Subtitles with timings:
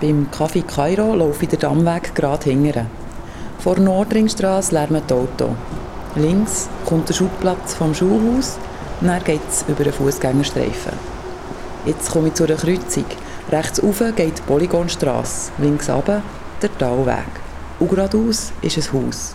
[0.00, 2.86] Beim Café Kairo laufe ich den Dammweg gerade hingere.
[3.58, 5.54] Vor der Nordringstrasse lärmen die Auto.
[6.16, 8.58] Links kommt der Schubplatz vom Schulhaus
[9.00, 10.92] dann geht es über einen Fußgängerstreifen.
[11.84, 13.04] Jetzt komme ich zu einer Kreuzung.
[13.50, 16.22] Rechts rauf geht die Polygonstrasse, links runter
[16.62, 17.24] der Talweg.
[17.78, 19.34] Und geradeaus ist ein Haus.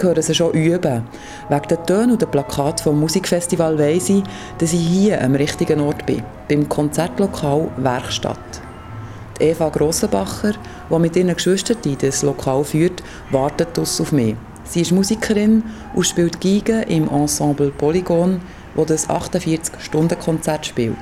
[0.00, 1.02] Ich höre sie schon üben.
[1.50, 4.22] Wegen den Tönen und den Plakaten vom Musikfestival weiss ich,
[4.56, 8.38] dass ich hier am richtigen Ort bin, beim Konzertlokal Werkstatt.
[9.38, 10.54] Die Eva Grossenbacher,
[10.90, 14.36] die mit ihren Geschwistern das Lokal führt, wartet auf mich.
[14.64, 18.40] Sie ist Musikerin und spielt Geige im Ensemble Polygon,
[18.74, 20.96] wo das 48-Stunden-Konzert spielt.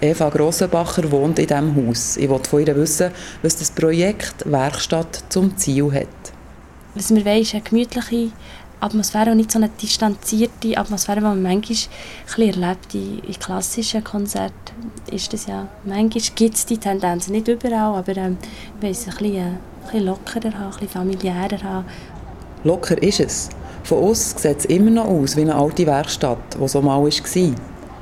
[0.00, 2.16] Eva Grossenbacher wohnt in diesem Haus.
[2.16, 3.10] Ich wollte von ihr wissen,
[3.42, 6.37] was das Projekt Werkstatt zum Ziel hat.
[6.98, 8.32] Was wir wollen, ist eine gemütliche
[8.80, 11.78] Atmosphäre und nicht so eine distanzierte Atmosphäre, die man manchmal
[12.36, 12.92] ein erlebt.
[12.92, 18.16] In, in klassischen Konzerten ist das ja, manchmal gibt es die Tendenz, nicht überall, aber
[18.16, 18.36] ähm,
[18.80, 21.86] wir es ein bisschen, äh, ein bisschen lockerer haben, ein bisschen familiärer haben.
[22.64, 23.48] Locker ist es.
[23.84, 27.10] Von uns sieht es immer noch aus wie eine alte Werkstatt, die so mal war.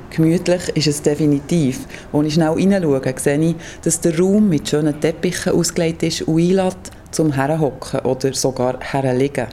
[0.09, 1.85] Gemütlich ist es definitiv.
[2.11, 6.39] Als ich schnell hineinschaue, sehe ich, dass der Raum mit schönen Teppichen ausgelegt ist und
[6.39, 9.47] einlädt, zum Herhocken oder sogar herliegen.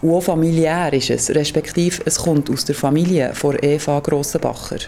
[0.00, 4.78] Und auch familiär ist es, respektive es kommt aus der Familie von Eva Grossenbacher.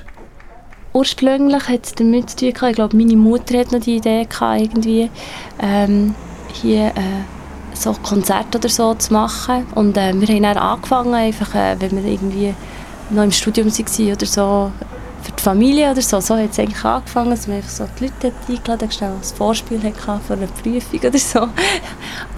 [0.94, 5.10] Ursprünglich hat es damit zu tun, ich glaube, meine Mutter hat noch die Idee irgendwie
[5.62, 6.14] ähm,
[6.54, 7.22] hier äh,
[7.74, 9.66] so Konzerte oder so zu machen.
[9.74, 12.54] Und äh, wir haben dann angefangen, einfach, äh, wenn wir irgendwie
[13.10, 14.72] noch im Studium waren oder so,
[15.40, 16.20] die Familie oder so.
[16.20, 19.22] So hat es eigentlich angefangen, dass man einfach so die Leute eingeladen hat, schnell ein
[19.22, 21.48] Vorspiel hatte für eine Prüfung oder so.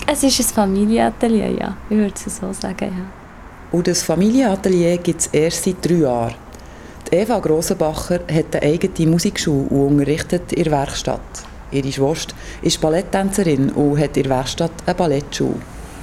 [0.06, 1.76] Es ist ein Familienatelier, ja.
[1.90, 3.04] Ich würde es so sagen, ja.
[3.72, 6.34] Und das Familienatelier gibt es erst seit drei Jahren.
[7.10, 11.20] Die Eva Grossenbacher hat eine eigene Musikschule und unterrichtet in der Werkstatt.
[11.70, 15.56] Ihre Schwester ist Balletttänzerin und hat in der Werkstatt eine Ballettschule.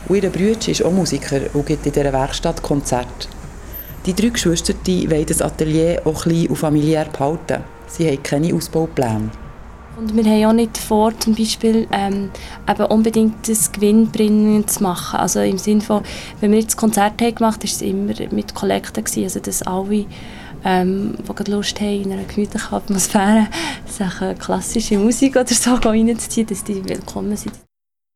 [0.07, 3.27] Und ihr Bruder ist auch Musiker und gibt in dieser Werkstatt Konzerte.
[4.05, 7.63] Die drei Geschwister wollen das Atelier auch klein und familiär behalten.
[7.87, 9.29] Sie haben keine Ausbaupläne.
[9.97, 12.31] Und wir haben auch nicht vor, zum Beispiel ähm,
[12.69, 15.19] eben unbedingt das Gewinnbringen zu machen.
[15.19, 16.03] Also im Sinne von,
[16.39, 20.05] wenn wir jetzt Konzert haben gemacht haben, war es immer mit Kollekten, also dass alle,
[20.63, 23.47] ähm, die Lust haben, in einer gemütlichen Atmosphäre
[23.85, 27.68] sich klassische Musik oder so reinzuziehen, dass die willkommen sind.